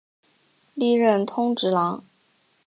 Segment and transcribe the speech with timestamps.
[0.73, 2.03] 历任通直郎。